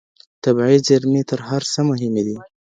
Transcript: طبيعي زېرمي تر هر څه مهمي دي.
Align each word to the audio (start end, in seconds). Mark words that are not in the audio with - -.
طبيعي 0.43 0.77
زېرمي 0.87 1.21
تر 1.29 1.39
هر 1.49 1.61
څه 1.71 1.79
مهمي 1.89 2.23
دي. 2.27 2.37